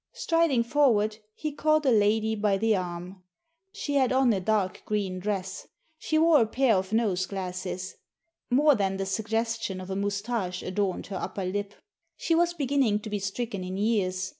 Striding 0.13 0.63
forward, 0.63 1.17
he 1.35 1.51
caught 1.51 1.85
a 1.85 1.91
lady 1.91 2.33
by 2.33 2.57
the 2.57 2.75
arm. 2.75 3.21
She 3.71 3.93
had 3.97 4.11
on 4.11 4.33
a 4.33 4.39
dark 4.39 4.81
g^een 4.87 5.19
dress. 5.19 5.67
She 5.99 6.17
wore 6.17 6.41
a 6.41 6.47
pair 6.47 6.75
of 6.75 6.91
nose 6.91 7.27
glasses. 7.27 7.97
More 8.49 8.73
than 8.73 8.97
the 8.97 9.05
suggestion 9.05 9.79
of 9.79 9.91
a 9.91 9.95
moustache 9.95 10.63
adorned 10.63 11.05
her 11.13 11.17
upper 11.17 11.45
lip. 11.45 11.75
She 12.17 12.33
was 12.33 12.55
ban 12.55 12.79
ning 12.79 12.99
to 13.01 13.11
be 13.11 13.19
stricken 13.19 13.63
in 13.63 13.77
years. 13.77 14.29